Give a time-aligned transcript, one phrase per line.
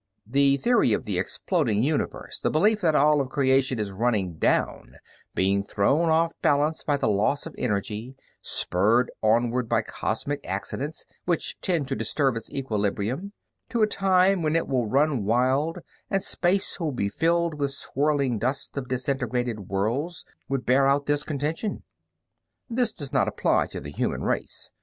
[0.25, 4.95] The theory of the exploding universe, the belief that all of creation is running down,
[5.35, 11.61] being thrown off balance by the loss of energy, spurred onward by cosmic accidents which
[11.61, 13.33] tend to disturb its equilibrium,
[13.69, 15.77] to a time when it will run wild
[16.09, 21.21] and space will be filled with swirling dust of disintegrated worlds, would bear out this
[21.21, 21.83] contention.
[22.67, 24.71] "This does not apply to the human race.